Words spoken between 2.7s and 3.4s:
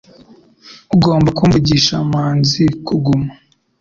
kuguma